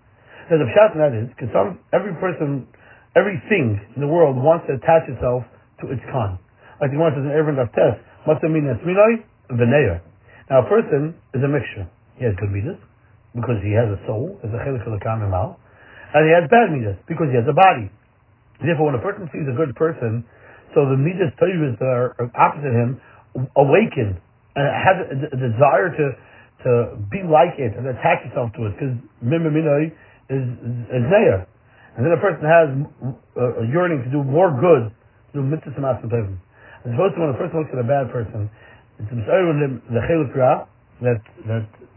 There's 0.46 0.62
a 0.62 0.70
pshat 0.70 0.94
that 0.94 1.12
is, 1.18 1.26
because 1.34 1.50
some, 1.50 1.82
every 1.90 2.14
person, 2.22 2.68
everything 3.18 3.80
in 3.96 4.00
the 4.04 4.10
world 4.10 4.38
wants 4.38 4.70
to 4.70 4.78
attach 4.78 5.10
itself 5.10 5.42
to 5.82 5.90
its 5.90 6.04
con 6.14 6.38
like 6.80 6.90
the 6.90 6.96
Gemara 6.98 7.14
says 7.14 7.24
in 7.24 7.32
Eruvin 7.32 7.56
of 7.56 7.70
Test, 7.72 7.96
must 8.26 8.42
mean 8.42 8.66
Esminoi, 8.66 9.22
Veneir. 9.56 10.02
Now 10.50 10.66
a 10.66 10.68
person 10.68 11.14
is 11.32 11.42
a 11.42 11.48
mixture. 11.48 11.86
He 12.18 12.24
has 12.24 12.34
good 12.38 12.50
midas, 12.54 12.78
because 13.34 13.58
he 13.62 13.74
has 13.74 13.90
a 13.90 13.98
soul, 14.06 14.38
as 14.46 14.50
a 14.54 14.60
chelik 14.62 14.86
of 14.86 14.94
the 14.94 15.02
and 16.14 16.22
he 16.22 16.32
has 16.32 16.46
bad 16.46 16.70
midas, 16.70 16.94
because 17.10 17.26
he 17.30 17.36
has 17.36 17.46
a 17.50 17.56
body. 17.56 17.90
Therefore, 18.62 18.94
when 18.94 18.98
a 18.98 19.02
person 19.02 19.26
sees 19.34 19.46
a 19.50 19.56
good 19.56 19.74
person, 19.74 20.22
so 20.74 20.86
the 20.86 20.98
midas 20.98 21.34
that 21.38 21.90
are 21.90 22.14
opposite 22.38 22.70
him 22.70 23.02
awaken 23.58 24.14
and 24.54 24.64
have 24.70 24.98
a, 25.10 25.36
desire 25.36 25.90
to 25.90 26.04
to 26.62 26.96
be 27.10 27.20
like 27.26 27.58
it 27.60 27.76
and 27.76 27.84
attach 27.84 28.24
itself 28.24 28.48
to 28.56 28.70
it, 28.70 28.78
because 28.78 28.94
mimaminoi 29.20 29.90
is 30.30 30.44
is 30.94 31.04
neir. 31.10 31.46
And 31.98 32.06
then 32.06 32.14
a 32.14 32.22
person 32.22 32.46
has 32.46 32.66
a, 33.36 33.44
a 33.62 33.66
yearning 33.70 34.02
to 34.06 34.10
do 34.10 34.22
more 34.22 34.54
good, 34.54 34.94
do 35.34 35.42
mitzvahs 35.42 35.74
and 35.74 36.38
as 36.84 36.92
opposed 36.94 37.14
to 37.16 37.20
when 37.20 37.30
a 37.30 37.38
person 37.38 37.58
looks 37.58 37.72
at 37.72 37.80
a 37.80 37.86
bad 37.86 38.12
person, 38.12 38.50
it's 39.00 39.10
the 39.10 40.00
chelik 40.06 40.36
ra 40.36 40.66
that 41.02 41.20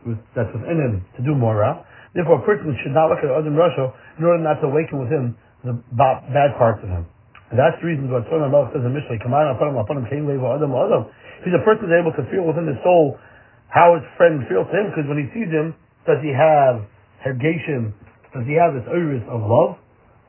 that 0.07 0.19
that's 0.35 0.53
within 0.55 0.79
him 0.79 0.93
to 1.17 1.21
do 1.21 1.35
more 1.35 1.59
ra. 1.59 1.83
Therefore, 2.15 2.41
a 2.41 2.45
person 2.47 2.73
should 2.81 2.95
not 2.95 3.11
look 3.11 3.21
at 3.21 3.29
Adam 3.29 3.53
Rasha 3.53 3.91
in 4.17 4.25
order 4.25 4.41
not 4.41 4.57
to 4.63 4.71
awaken 4.71 5.03
within 5.03 5.35
the 5.63 5.75
bad 5.93 6.55
parts 6.57 6.81
of 6.81 6.89
him. 6.89 7.05
And 7.51 7.55
that's 7.55 7.79
the 7.79 7.87
reason 7.87 8.11
what 8.11 8.27
Solomon 8.27 8.51
Melech 8.51 8.75
says 8.75 8.83
in 8.83 8.91
Mishlei, 8.91 9.19
upon 9.23 9.71
him, 9.71 9.77
upon 9.79 9.95
him, 10.03 10.05
came 10.11 10.27
Adam 10.27 10.71
Adam. 10.75 11.07
He's 11.47 11.55
a 11.55 11.63
person 11.63 11.87
that's 11.87 11.99
able 11.99 12.11
to 12.15 12.23
feel 12.27 12.43
within 12.43 12.67
his 12.67 12.79
soul 12.83 13.15
how 13.71 13.95
his 13.95 14.03
friend 14.19 14.43
feels 14.47 14.67
to 14.71 14.75
him, 14.75 14.85
because 14.91 15.07
when 15.07 15.19
he 15.19 15.27
sees 15.35 15.51
him, 15.51 15.75
does 16.07 16.19
he 16.23 16.31
have 16.31 16.83
hergation? 17.23 17.91
Does 18.35 18.47
he 18.47 18.55
have 18.55 18.75
this 18.75 18.87
iris 18.87 19.23
of 19.27 19.43
love? 19.43 19.79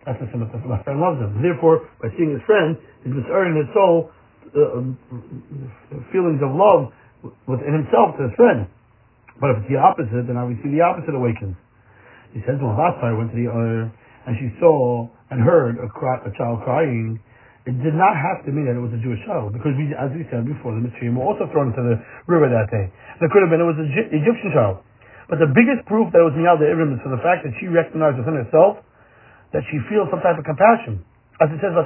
That's 0.06 0.18
the 0.22 0.30
symbol 0.30 0.46
that 0.50 0.62
my 0.66 0.82
friend 0.82 0.98
loves 1.02 1.18
him. 1.18 1.38
Therefore, 1.42 1.86
by 2.02 2.10
seeing 2.14 2.34
his 2.34 2.42
friend, 2.46 2.78
he's 3.02 3.14
in 3.14 3.18
his 3.18 3.70
soul 3.74 4.10
uh, 4.54 4.78
um, 4.78 4.98
feelings 6.10 6.40
of 6.42 6.54
love 6.54 6.94
within 7.46 7.74
himself 7.74 8.16
to 8.16 8.30
his 8.30 8.34
friend. 8.38 8.66
But 9.38 9.54
if 9.54 9.62
it's 9.62 9.70
the 9.70 9.78
opposite, 9.78 10.26
then 10.26 10.36
obviously 10.36 10.74
the 10.74 10.82
opposite 10.82 11.14
awakens. 11.14 11.54
He 12.34 12.42
says 12.44 12.58
when 12.60 12.74
Vaspar 12.74 13.14
went 13.16 13.30
to 13.32 13.38
the 13.38 13.48
other 13.48 13.88
and 14.26 14.32
she 14.36 14.52
saw 14.60 15.08
and 15.30 15.40
heard 15.40 15.80
a, 15.80 15.88
cry, 15.88 16.20
a 16.26 16.30
child 16.36 16.60
crying, 16.66 17.22
it 17.64 17.76
did 17.84 17.94
not 17.94 18.16
have 18.16 18.44
to 18.44 18.50
mean 18.50 18.64
that 18.64 18.76
it 18.76 18.82
was 18.82 18.92
a 18.96 19.00
Jewish 19.04 19.20
child, 19.28 19.52
because 19.52 19.76
we, 19.76 19.92
as 19.92 20.08
we 20.16 20.24
said 20.32 20.48
before, 20.48 20.72
the 20.72 20.80
Mitzrayim 20.80 21.20
were 21.20 21.28
also 21.28 21.44
thrown 21.52 21.68
into 21.76 21.84
the 21.84 22.00
river 22.24 22.48
that 22.48 22.72
day. 22.72 22.88
There 23.20 23.28
could 23.28 23.44
have 23.44 23.52
been 23.52 23.60
it 23.60 23.68
was 23.68 23.76
an 23.76 23.92
Egyptian 23.92 24.56
child. 24.56 24.80
But 25.28 25.36
the 25.36 25.52
biggest 25.52 25.84
proof 25.84 26.08
that 26.16 26.24
it 26.24 26.26
was 26.28 26.32
the 26.32 26.48
Ibram 26.48 26.96
is 26.96 27.00
for 27.04 27.12
the 27.12 27.20
fact 27.20 27.44
that 27.44 27.52
she 27.60 27.68
recognized 27.68 28.16
within 28.16 28.40
herself 28.40 28.80
that 29.52 29.60
she 29.68 29.76
feels 29.92 30.08
some 30.08 30.24
type 30.24 30.40
of 30.40 30.44
compassion. 30.48 31.04
As 31.44 31.52
it 31.52 31.60
says, 31.60 31.76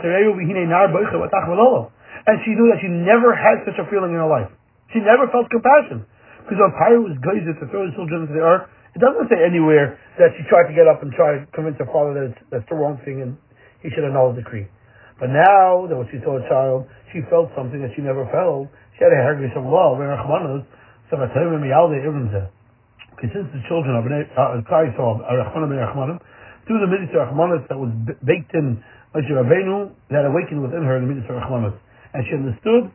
and 2.23 2.37
she 2.47 2.55
knew 2.55 2.71
that 2.71 2.79
she 2.79 2.87
never 2.89 3.35
had 3.35 3.67
such 3.67 3.79
a 3.83 3.87
feeling 3.91 4.15
in 4.15 4.23
her 4.23 4.31
life. 4.31 4.49
She 4.95 5.03
never 5.03 5.27
felt 5.35 5.51
compassion. 5.51 6.07
Because 6.45 6.59
when 6.59 6.73
Pyro 6.77 6.99
was 7.07 7.17
geyser 7.23 7.55
to 7.59 7.65
throw 7.71 7.87
the 7.87 7.95
children 7.95 8.27
into 8.27 8.35
the 8.35 8.45
ark, 8.45 8.69
it 8.93 9.01
doesn't 9.01 9.31
say 9.33 9.41
anywhere 9.41 9.97
that 10.21 10.37
she 10.37 10.45
tried 10.53 10.69
to 10.69 10.75
get 10.77 10.85
up 10.85 11.01
and 11.01 11.15
try 11.17 11.39
to 11.39 11.47
convince 11.57 11.81
her 11.81 11.89
father 11.89 12.13
that 12.13 12.25
it's, 12.35 12.41
that's 12.53 12.69
the 12.69 12.77
wrong 12.77 13.01
thing 13.07 13.25
and 13.25 13.39
he 13.81 13.89
should 13.95 14.05
annul 14.05 14.37
the 14.37 14.45
decree. 14.45 14.69
But 15.17 15.33
now 15.33 15.87
that 15.89 15.97
when 15.97 16.07
she 16.13 16.21
saw 16.21 16.37
a 16.37 16.45
child, 16.51 16.91
she 17.15 17.25
felt 17.31 17.55
something 17.57 17.81
that 17.81 17.95
she 17.97 18.03
never 18.03 18.29
felt. 18.29 18.69
She 18.99 19.07
had 19.07 19.15
a 19.15 19.21
hergish 19.23 19.55
of 19.57 19.65
love, 19.65 20.03
and 20.03 20.11
because 23.23 23.39
since 23.39 23.47
the 23.55 23.63
children 23.71 23.95
of 23.95 24.03
uh, 24.03 24.67
Klal 24.67 24.83
Yisrael 24.91 25.23
are 25.23 25.39
uh, 25.39 25.47
Rachmanim 25.47 25.71
and 25.71 25.79
Rachmanim, 25.79 26.19
through 26.67 26.83
the 26.83 26.91
mitzvah 26.91 27.31
Rachmanis 27.31 27.63
that 27.71 27.79
was 27.79 27.95
baked 28.27 28.51
in 28.51 28.83
Moshe 29.15 29.31
Rabbeinu, 29.31 29.95
that 30.11 30.27
awakened 30.27 30.59
within 30.59 30.83
her 30.83 30.99
the 30.99 31.07
mitzvah 31.07 31.39
Rachmanis. 31.39 31.77
And 32.15 32.27
she 32.27 32.35
understood 32.35 32.91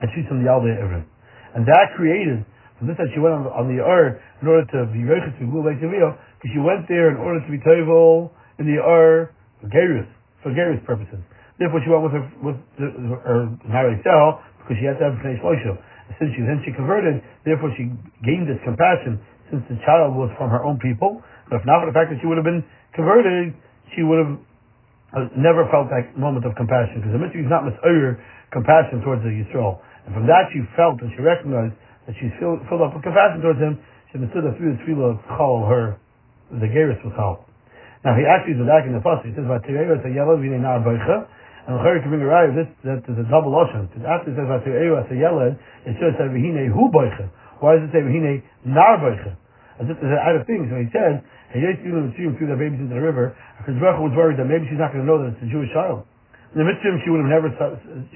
that 0.00 0.08
she's 0.16 0.24
from 0.32 0.40
the 0.40 0.48
Yaldei 0.48 0.80
Evrim. 0.80 1.04
And 1.52 1.68
that 1.68 1.92
created 1.92 2.40
so 2.80 2.88
this 2.88 2.96
that 2.96 3.12
she 3.12 3.20
went 3.20 3.36
on, 3.36 3.68
the 3.68 3.84
Ur 3.84 4.16
in 4.40 4.48
order 4.48 4.64
to 4.72 4.88
be 4.88 5.04
Reichus 5.04 5.36
to 5.36 5.44
Gul 5.44 5.68
because 5.68 6.48
she 6.48 6.56
went 6.56 6.88
there 6.88 7.12
in 7.12 7.20
order 7.20 7.44
to 7.44 7.50
be 7.52 7.60
Toivel 7.60 8.32
in 8.56 8.64
the 8.64 8.80
Ur 8.80 9.28
for 9.60 9.68
Gerus, 9.68 10.08
for 10.40 10.56
Gerus 10.56 10.80
purposes. 10.88 11.20
Therefore 11.60 11.84
she 11.84 11.92
went 11.92 12.08
with 12.08 12.16
her, 12.16 12.24
with 12.40 12.56
the, 12.80 12.88
her 13.20 13.52
Nari 13.68 14.00
because 14.00 14.76
she 14.80 14.88
had 14.88 14.96
to 14.96 15.12
have 15.12 15.20
Pnei 15.20 15.36
Shloshim. 15.44 15.76
Since 16.16 16.32
she, 16.32 16.40
then 16.40 16.64
she 16.64 16.72
converted, 16.72 17.20
therefore 17.44 17.68
she 17.76 17.92
gained 18.24 18.48
this 18.48 18.58
compassion, 18.64 19.20
since 19.52 19.60
the 19.68 19.76
child 19.84 20.16
was 20.16 20.32
from 20.40 20.48
her 20.48 20.64
own 20.64 20.80
people. 20.80 21.20
But 21.52 21.60
if 21.60 21.64
not 21.68 21.84
for 21.84 21.92
the 21.92 21.94
fact 21.94 22.08
that 22.08 22.18
she 22.24 22.26
would 22.26 22.40
have 22.40 22.48
been 22.48 22.64
converted, 22.96 23.52
she 23.92 24.00
would 24.00 24.24
have 24.24 24.34
uh, 25.12 25.28
never 25.36 25.68
felt 25.68 25.92
that 25.92 26.16
moment 26.16 26.48
of 26.48 26.56
compassion, 26.56 27.04
because 27.04 27.12
the 27.12 27.20
mitzvah 27.20 27.44
is 27.44 27.52
not 27.52 27.68
mitzvah 27.68 28.16
compassion 28.56 29.04
towards 29.04 29.20
the 29.20 29.30
Yisrael. 29.30 29.84
And 30.08 30.16
from 30.16 30.24
that 30.26 30.48
she 30.50 30.64
felt 30.74 30.98
and 31.04 31.12
she 31.12 31.20
recognized 31.20 31.76
that 32.06 32.14
she's 32.20 32.32
filled, 32.40 32.60
filled 32.68 32.82
up 32.82 32.94
with 32.94 33.02
compassion 33.02 33.42
towards 33.42 33.60
him, 33.60 33.78
she 34.10 34.18
understood 34.18 34.44
that 34.44 34.56
through 34.56 34.76
the 34.76 34.80
tefillah 34.84 35.20
chal 35.36 35.66
her, 35.66 35.96
the 36.50 36.66
gerus 36.66 36.98
was 37.04 37.12
chal. 37.14 37.44
Now 38.04 38.16
he 38.16 38.24
actually 38.24 38.56
is 38.56 38.64
back 38.64 38.88
in 38.88 38.96
the 38.96 39.04
pasuk. 39.04 39.28
He 39.28 39.34
says, 39.36 39.44
"Vatireyu 39.44 40.00
a 40.00 40.08
yellow 40.08 40.40
v'nei 40.40 40.56
nar 40.56 40.80
boicha," 40.80 41.28
and 41.68 41.76
the 41.76 41.80
Chari 41.84 42.00
can 42.00 42.08
bring 42.08 42.24
a 42.24 42.30
raya. 42.32 42.48
This 42.56 42.68
that 42.88 43.04
is 43.04 43.18
a 43.20 43.28
double 43.28 43.52
ocean. 43.52 43.92
Because 43.92 44.08
after 44.08 44.32
it 44.32 44.40
says 44.40 44.48
"Vatireyu 44.48 44.96
a 44.96 45.14
yellow," 45.14 45.52
it 45.84 45.92
should 46.00 46.16
said 46.16 46.32
"V'hinei 46.32 46.72
hu 46.72 46.88
boicha." 46.88 47.28
Why 47.60 47.76
does 47.76 47.84
it 47.88 47.92
say 47.92 48.00
"V'hinei 48.00 48.40
nar 48.64 48.96
boicha"? 48.98 49.36
As 49.84 49.88
if 49.92 50.00
there's 50.00 50.16
out 50.16 50.36
of 50.36 50.48
things. 50.48 50.72
So 50.72 50.80
he 50.80 50.88
said, 50.88 51.20
"Hey, 51.52 51.60
you 51.60 52.32
threw 52.34 52.46
their 52.48 52.56
babies 52.56 52.80
into 52.80 52.94
the 52.96 53.00
river." 53.00 53.36
Because 53.60 53.76
Baruch 53.76 54.00
was 54.00 54.16
worried 54.16 54.40
that 54.40 54.48
maybe 54.48 54.64
she's 54.72 54.80
not 54.80 54.96
going 54.96 55.04
to 55.04 55.08
know 55.08 55.20
that 55.20 55.36
it's 55.36 55.44
a 55.44 55.52
Jewish 55.52 55.68
child. 55.76 56.08
In 56.56 56.64
the 56.64 56.64
mitzvah, 56.64 56.98
she 57.04 57.10
would 57.12 57.20
have 57.20 57.28
never 57.28 57.52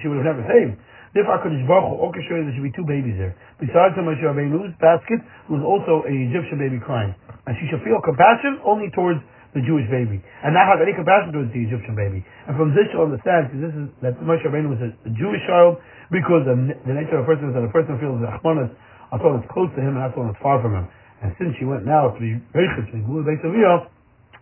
she 0.00 0.08
would 0.08 0.24
have 0.24 0.28
never 0.32 0.42
saved. 0.48 0.80
Therefore, 1.14 1.38
HaKadosh 1.38 1.62
Baruch 1.70 1.94
Hu 1.94 2.10
orchestrated 2.10 2.50
there 2.50 2.54
should 2.58 2.66
be 2.66 2.74
two 2.74 2.84
babies 2.84 3.14
there. 3.16 3.38
Besides 3.62 3.94
the 3.94 4.02
Moshe 4.02 4.18
Rabbeinu's 4.18 4.74
basket, 4.82 5.22
there 5.22 5.54
was 5.54 5.62
also 5.62 6.02
an 6.10 6.14
Egyptian 6.26 6.58
baby 6.58 6.82
crying. 6.82 7.14
And 7.46 7.54
she 7.62 7.70
should 7.70 7.86
feel 7.86 8.02
compassion 8.02 8.58
only 8.66 8.90
towards 8.90 9.22
the 9.54 9.62
Jewish 9.62 9.86
baby, 9.86 10.18
and 10.18 10.50
not 10.50 10.66
have 10.66 10.82
any 10.82 10.90
compassion 10.90 11.30
towards 11.30 11.54
the 11.54 11.62
Egyptian 11.62 11.94
baby. 11.94 12.26
And 12.50 12.58
from 12.58 12.74
this 12.74 12.90
you'll 12.90 13.06
understand, 13.06 13.54
this 13.54 13.70
is, 13.70 13.86
that 14.02 14.18
Moshe 14.18 14.42
Rabbeinu 14.42 14.66
was 14.66 14.82
a, 14.82 14.90
a, 15.06 15.10
Jewish 15.14 15.38
child, 15.46 15.78
because 16.10 16.42
the, 16.42 16.58
the, 16.82 16.90
nature 16.90 17.22
of 17.22 17.22
a 17.22 17.28
person 17.30 17.46
is 17.46 17.54
that 17.54 17.62
a 17.62 17.70
person 17.70 17.94
feels 18.02 18.18
the 18.18 18.26
Achmanas 18.26 18.74
someone 19.14 19.38
that's 19.38 19.52
close 19.54 19.70
to 19.78 19.80
him 19.80 19.94
and 19.94 20.02
someone 20.10 20.34
that's 20.34 20.42
far 20.42 20.58
from 20.58 20.74
him. 20.74 20.86
And 21.22 21.30
since 21.38 21.54
she 21.62 21.64
went 21.64 21.86
now 21.86 22.10
to 22.10 22.18
be 22.18 22.34
Reichus, 22.50 22.90
and 22.90 23.06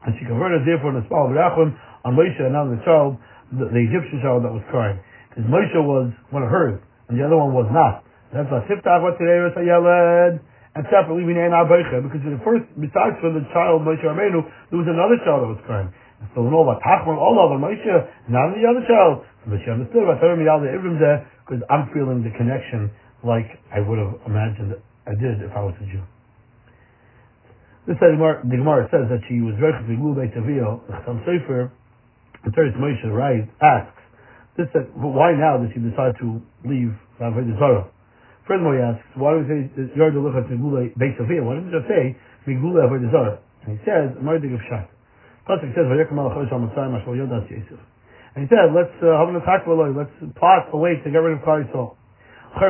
and 0.03 0.11
she 0.19 0.25
converted 0.27 0.67
therefore 0.67 0.97
in 0.97 0.99
the 0.99 1.07
Spal 1.07 1.31
Rachum 1.31 1.77
on 2.03 2.17
Moshe 2.17 2.41
and 2.41 2.57
now 2.57 2.67
the 2.67 2.81
child, 2.83 3.21
the, 3.55 3.71
the 3.71 3.83
Egyptian 3.85 4.19
child 4.25 4.43
that 4.43 4.51
was 4.51 4.65
crying. 4.73 4.99
Because 5.33 5.49
Moshe 5.49 5.81
was 5.81 6.13
one 6.29 6.45
of 6.45 6.53
hers, 6.53 6.77
and 7.09 7.17
the 7.17 7.25
other 7.25 7.41
one 7.41 7.57
was 7.57 7.65
not. 7.73 8.05
That's 8.37 8.53
why 8.53 8.61
Siftach 8.69 9.01
what 9.01 9.17
today 9.17 9.41
was 9.41 9.57
Yeled, 9.57 10.41
and 10.77 10.85
separately 10.93 11.25
we 11.25 11.33
named 11.33 11.57
Abaycha, 11.57 12.05
because 12.05 12.21
in 12.21 12.37
the 12.37 12.45
first, 12.45 12.69
besides 12.77 13.17
for 13.25 13.33
the 13.33 13.45
child 13.53 13.85
Moshe 13.85 14.05
Rabbeinu, 14.05 14.45
there 14.69 14.81
was 14.81 14.89
another 14.89 15.17
child 15.25 15.45
that 15.45 15.53
was 15.57 15.63
crying. 15.65 15.89
And 16.21 16.29
so 16.37 16.45
we 16.45 16.53
know 16.53 16.65
about 16.65 16.85
Tachman, 16.85 17.17
all 17.17 17.37
oh, 17.37 17.49
of 17.49 17.57
them, 17.57 17.65
Moshe, 17.65 17.93
not 18.29 18.53
the 18.57 18.65
other 18.65 18.85
child. 18.85 19.25
But 19.49 19.61
she 19.65 19.73
understood 19.73 20.05
about 20.05 20.21
Torah 20.21 20.37
Miyal 20.37 20.65
Ibrim 20.65 21.01
there, 21.01 21.29
because 21.45 21.65
I'm 21.69 21.89
feeling 21.93 22.25
the 22.25 22.33
connection 22.37 22.93
like 23.25 23.57
I 23.73 23.81
would 23.81 24.01
have 24.01 24.21
imagined 24.29 24.77
I 25.09 25.17
did 25.17 25.41
if 25.45 25.53
I 25.57 25.65
was 25.65 25.77
a 25.81 25.87
Jew. 25.89 26.05
This 27.85 27.99
says 27.99 28.15
the 28.15 28.57
Gemara 28.57 28.87
says 28.95 29.11
that 29.11 29.21
she 29.27 29.43
was 29.43 29.59
very 29.59 29.75
Gul 29.99 30.15
Beit 30.15 30.33
Avio, 30.39 30.81
the 30.87 30.95
Chasam 31.03 31.19
Sofer, 31.27 31.69
the 32.45 32.51
Toras 32.55 32.77
Moshe 32.79 33.05
right 33.11 33.45
asks, 33.61 34.02
this 34.57 34.69
said, 34.77 34.93
but 34.93 35.13
why 35.17 35.33
now 35.33 35.57
does 35.57 35.73
he 35.73 35.81
decide 35.81 36.13
to 36.21 36.41
leave 36.69 36.93
Avodah 37.17 37.57
Zarah? 37.57 37.87
Furthermore, 38.45 38.77
he 38.77 38.83
asks, 38.85 39.07
why 39.17 39.33
do 39.33 39.41
we 39.41 39.49
say 39.49 39.59
Yard 39.97 40.13
Lucha 40.13 40.45
to 40.45 40.57
Gula 40.61 40.93
Beis 40.99 41.17
Avia? 41.17 41.41
Why 41.41 41.57
didn't 41.57 41.73
he 41.73 41.79
just 41.79 41.89
say 41.89 42.13
Migula 42.45 42.85
Avodah 42.85 43.09
Zarah? 43.09 43.39
And 43.65 43.79
he 43.79 43.81
says, 43.87 44.13
Mardig 44.21 44.53
of 44.53 44.61
Shat. 44.69 44.91
Pasuk 45.49 45.73
says, 45.73 45.89
Vayekam 45.89 46.19
al 46.21 46.31
Chosh 46.37 46.53
HaMasai 46.53 46.87
Mashal 46.91 47.17
Yodas 47.17 47.49
Yosef. 47.49 47.81
And 48.35 48.45
he 48.45 48.49
said, 48.49 48.73
let's 48.73 48.93
uh, 49.05 49.17
let's 49.29 50.13
plot 50.37 50.69
a 50.73 50.77
way 50.77 50.97
to 50.97 51.07
get 51.11 51.19
rid 51.19 51.37
of 51.37 51.45
Klal 51.45 51.65
Yisrael. 51.65 51.97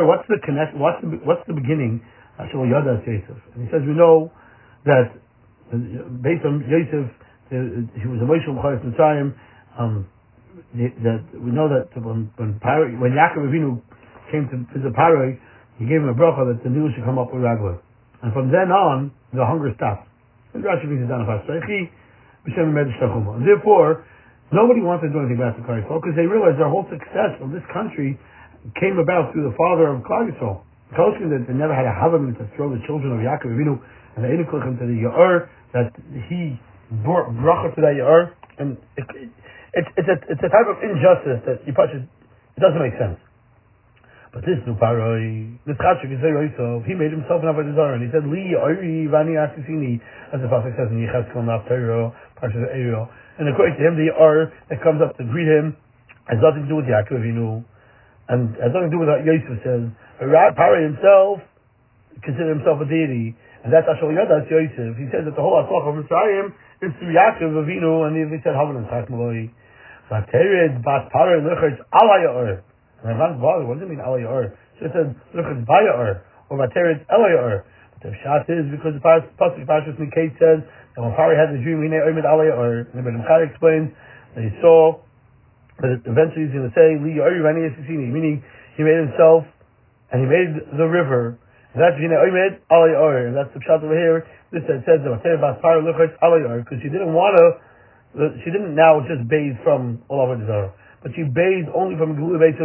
What's 0.07 0.27
the 0.29 0.39
connect? 0.45 0.75
What's 0.77 1.01
the 1.03 1.19
what's 1.23 1.43
the 1.47 1.55
beginning? 1.55 2.03
Mashal 2.39 2.67
Yodas 2.67 3.07
Yosef. 3.07 3.39
And 3.55 3.67
he 3.67 3.69
says, 3.71 3.83
we 3.87 3.95
know 3.95 4.33
that 4.85 5.15
uh, 5.73 5.77
based 6.19 6.45
on 6.45 6.67
Yosef, 6.67 7.11
he 7.51 8.07
was 8.07 8.21
a 8.21 8.27
Moshe 8.27 8.49
Mitzrayim. 8.51 9.35
Um, 9.79 10.09
that 10.73 11.21
we 11.37 11.52
know 11.52 11.69
that 11.69 11.93
when 12.00 12.33
when, 12.37 12.59
Paro, 12.61 12.88
when 13.00 13.12
Yaakov 13.12 13.45
Avinu 13.45 13.81
came 14.33 14.49
to 14.49 14.57
visit 14.73 14.93
Paro, 14.97 15.37
he 15.79 15.85
gave 15.85 16.00
him 16.00 16.09
a 16.09 16.14
bracha 16.14 16.47
that 16.49 16.64
the 16.64 16.71
news 16.71 16.95
should 16.95 17.05
come 17.05 17.19
up 17.19 17.31
with 17.33 17.43
Ragla. 17.43 17.79
And 18.23 18.33
from 18.33 18.50
then 18.50 18.71
on, 18.71 19.11
the 19.35 19.45
hunger 19.45 19.75
stopped. 19.76 20.09
And 20.55 20.64
And 20.64 20.81
therefore, 23.49 24.05
nobody 24.52 24.81
wants 24.81 25.02
to 25.02 25.09
do 25.09 25.19
anything 25.19 25.37
about 25.41 25.57
the 25.57 25.62
Klal 25.64 25.83
because 25.83 26.14
they 26.17 26.26
realized 26.29 26.59
their 26.61 26.69
whole 26.69 26.87
success 26.93 27.41
of 27.41 27.50
this 27.50 27.64
country 27.73 28.19
came 28.79 28.99
about 29.02 29.33
through 29.33 29.49
the 29.49 29.55
father 29.57 29.88
of 29.91 30.02
Klal 30.05 30.31
Yisrael. 30.31 30.61
that 30.95 31.45
they 31.49 31.55
never 31.57 31.75
had 31.75 31.85
a 31.85 31.93
Havamim 31.93 32.37
to 32.38 32.47
throw 32.55 32.71
the 32.71 32.79
children 32.87 33.12
of 33.12 33.19
Yaakov 33.25 33.50
Avinu 33.50 33.81
and 34.14 34.25
the 34.25 34.29
Einiklichem 34.29 34.79
to 34.79 34.87
the 34.87 34.93
Ya'ur, 35.09 35.49
that 35.73 35.91
he 36.29 36.61
brought 37.02 37.31
bracha 37.33 37.75
to 37.75 37.81
that 37.81 37.97
Ya'ur, 37.97 38.31
and 38.59 38.76
it, 38.97 39.07
it, 39.17 39.31
it's, 39.73 39.88
it's, 39.97 40.09
a, 40.09 40.17
it's 40.29 40.45
a 40.45 40.50
type 40.52 40.69
of 40.69 40.76
injustice 40.85 41.41
that 41.49 41.64
you 41.64 41.73
touch 41.73 41.93
it, 41.97 42.05
doesn't 42.61 42.81
make 42.81 42.97
sense. 43.00 43.17
But 44.33 44.49
this 44.49 44.57
new 44.64 44.73
paroi, 44.81 45.61
this 45.69 45.76
chachik 45.76 46.09
is 46.09 46.21
he 46.21 46.95
made 46.97 47.12
himself 47.12 47.45
an 47.45 47.52
avodah 47.52 47.97
and 47.97 48.00
he 48.00 48.09
said, 48.09 48.25
Li 48.25 48.57
oiri 48.57 49.05
vani 49.09 49.37
asisini, 49.37 50.00
as 50.33 50.41
the 50.41 50.49
pasuk 50.49 50.73
says 50.73 50.88
in 50.88 51.05
Yechezkel 51.05 51.45
Naftero, 51.45 52.17
Parshat 52.41 52.64
Eiro. 52.73 53.12
And 53.37 53.49
according 53.52 53.76
to 53.76 53.85
him, 53.85 54.00
the 54.00 54.09
R 54.12 54.49
that 54.73 54.81
comes 54.81 55.05
up 55.05 55.17
to 55.21 55.25
greet 55.29 55.49
him 55.49 55.76
has 56.33 56.41
nothing 56.41 56.64
to 56.64 56.69
do 56.69 56.81
with 56.81 56.88
Yaakov 56.88 57.21
Avinu, 57.21 57.61
and 58.33 58.57
has 58.57 58.73
nothing 58.73 58.88
to 58.88 58.97
do 58.97 59.00
with 59.05 59.12
what 59.12 59.21
Yosef 59.21 59.57
says. 59.61 59.85
Paroi 60.17 60.81
himself 60.81 61.45
considered 62.25 62.57
himself 62.57 62.81
a 62.81 62.88
deity, 62.88 63.37
and 63.64 63.69
that's 63.69 63.85
Ashal 63.85 64.17
Yadas 64.17 64.49
Yosef. 64.49 64.97
He 64.97 65.12
says 65.12 65.29
that 65.29 65.37
the 65.37 65.45
whole 65.45 65.61
Asach 65.61 65.85
of 65.85 65.93
Mitzrayim 65.93 66.57
is 66.81 66.88
through 66.97 67.12
Yaakov 67.12 67.52
Avinu, 67.52 68.09
and 68.09 68.17
he 68.17 68.41
said 68.41 68.57
Havan 68.57 68.81
and 68.81 68.88
Chachmaloi. 68.88 69.52
Vatered 70.12 70.85
bas 70.85 71.09
parer 71.09 71.40
luchers 71.40 71.81
alayor. 71.97 72.61
Ramban 73.00 73.40
bothered, 73.40 73.64
what 73.64 73.81
does 73.81 73.88
it 73.88 73.88
mean 73.88 74.04
alayor? 74.04 74.52
It 74.76 74.92
says 74.92 75.09
luchers 75.33 75.64
bayor, 75.64 76.21
or 76.50 76.59
vatered 76.61 77.00
elayor. 77.09 77.64
The 78.04 78.12
shot 78.21 78.45
is 78.50 78.69
because 78.69 78.92
the 78.92 79.00
pasuk 79.00 79.64
Pashas 79.64 79.97
Mikate 79.97 80.37
says 80.37 80.61
that 80.66 81.00
when 81.00 81.16
Pharaoh 81.16 81.38
had 81.38 81.54
the 81.54 81.62
dream, 81.64 81.81
he 81.81 81.88
named 81.88 82.04
Oimid 82.04 82.28
alayor. 82.28 82.85
And 82.92 83.00
the 83.00 83.25
Chai 83.25 83.49
explains 83.49 83.95
that 84.37 84.45
he 84.45 84.52
saw 84.61 85.00
that 85.81 86.04
eventually 86.04 86.45
he's 86.45 86.52
going 86.52 86.69
to 86.69 86.75
say 86.76 87.00
li 87.00 87.16
yori 87.16 87.40
rani 87.40 87.73
esisini, 87.73 88.12
meaning 88.12 88.45
he 88.76 88.83
made 88.85 89.00
himself 89.00 89.49
and 90.12 90.21
he 90.21 90.28
made 90.28 90.50
the 90.76 90.85
river. 90.85 91.40
And 91.73 91.81
that's 91.81 91.97
Vina 91.97 92.21
Oimid 92.21 92.61
alayor. 92.69 93.31
And 93.31 93.38
that's 93.38 93.54
the 93.57 93.64
shot 93.64 93.81
over 93.81 93.97
here. 93.97 94.28
This 94.52 94.66
says 94.69 94.85
that 94.85 95.09
vatered 95.09 95.40
bas 95.40 95.57
parer 95.62 95.81
luchers 95.81 96.12
alayor 96.21 96.61
because 96.61 96.83
he 96.85 96.92
didn't 96.92 97.14
want 97.16 97.38
to 97.40 97.62
Uh, 98.12 98.37
she 98.45 98.52
didn't 98.52 98.76
now 98.76 99.00
just 99.09 99.25
bathe 99.25 99.57
from 99.64 100.04
over 100.12 100.37
Zara, 100.45 100.69
but 101.00 101.16
she 101.16 101.25
bathed 101.25 101.73
only 101.73 101.97
from 101.97 102.12
Gulu 102.12 102.37
Beit 102.37 102.61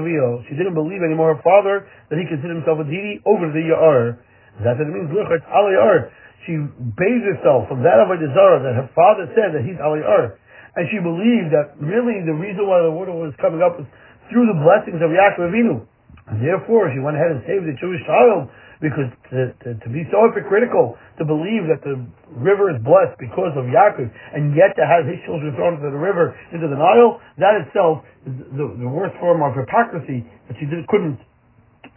She 0.51 0.59
didn't 0.59 0.75
believe 0.75 0.99
anymore 0.99 1.39
her 1.39 1.43
father 1.43 1.87
that 2.11 2.19
he 2.19 2.27
considered 2.27 2.59
himself 2.59 2.83
a 2.83 2.85
deity 2.85 3.23
over 3.23 3.47
the 3.47 3.63
Ya'ar. 3.63 4.19
That's 4.59 4.75
what 4.75 4.91
it 4.91 4.95
means, 4.95 5.07
Luchat 5.07 5.39
Al 5.47 5.71
Ya'ar. 5.71 6.11
She 6.43 6.59
bathed 6.99 7.25
herself 7.31 7.71
from 7.71 7.79
that 7.87 7.95
of 7.95 8.11
Zara 8.11 8.59
that 8.59 8.75
her 8.75 8.89
father 8.91 9.31
said 9.39 9.55
that 9.55 9.63
he's 9.63 9.79
Al 9.79 9.95
Ya'ar. 9.95 10.35
And 10.75 10.83
she 10.91 10.99
believed 10.99 11.55
that 11.55 11.79
really 11.79 12.21
the 12.27 12.35
reason 12.35 12.67
why 12.67 12.83
the 12.83 12.91
water 12.91 13.15
was 13.15 13.31
coming 13.39 13.63
up 13.63 13.79
was 13.79 13.87
through 14.29 14.51
the 14.51 14.59
blessings 14.59 14.99
of 14.99 15.09
Yaakov 15.15 15.47
Avinu. 15.47 15.87
And 16.27 16.43
therefore, 16.43 16.91
she 16.91 16.99
went 16.99 17.15
ahead 17.15 17.31
and 17.31 17.41
saved 17.47 17.63
the 17.63 17.73
Jewish 17.79 18.03
child 18.03 18.51
because 18.81 19.09
to, 19.33 19.53
to, 19.65 19.69
to, 19.81 19.87
be 19.89 20.05
so 20.13 20.29
hypocritical, 20.29 20.97
to 21.17 21.25
believe 21.25 21.65
that 21.65 21.81
the 21.81 21.97
river 22.37 22.69
is 22.69 22.77
blessed 22.85 23.17
because 23.17 23.53
of 23.57 23.65
Yaakov, 23.65 24.05
and 24.05 24.53
yet 24.53 24.77
to 24.77 24.85
have 24.85 25.09
his 25.09 25.17
children 25.25 25.53
thrown 25.57 25.81
into 25.81 25.89
the 25.89 25.97
river, 25.97 26.37
into 26.53 26.69
the 26.69 26.77
Nile, 26.77 27.17
that 27.41 27.57
itself 27.65 28.05
is 28.29 28.37
the, 28.53 28.65
the 28.77 28.89
worst 28.89 29.17
form 29.17 29.41
of 29.41 29.57
hypocrisy 29.57 30.21
that 30.47 30.55
she 30.61 30.69
did, 30.69 30.85
couldn't 30.87 31.17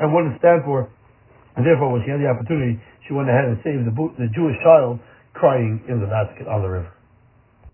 and 0.00 0.08
wouldn't 0.14 0.38
stand 0.40 0.64
for 0.64 0.88
And 1.56 1.66
therefore, 1.66 1.92
when 1.92 2.02
she 2.04 2.10
had 2.10 2.20
the 2.20 2.30
opportunity, 2.30 2.80
she 3.06 3.12
went 3.12 3.28
ahead 3.28 3.44
and 3.44 3.60
saved 3.60 3.84
the, 3.84 3.94
the 4.16 4.28
Jewish 4.32 4.56
child 4.64 4.98
crying 5.34 5.82
in 5.88 6.00
the 6.00 6.06
basket 6.06 6.48
on 6.48 6.62
the 6.62 6.68
river. 6.68 6.92